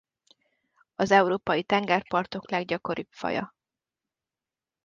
Az 0.95 1.11
európai 1.11 1.63
tengerpartok 1.63 2.51
leggyakoribb 2.51 3.07
faja. 3.11 3.55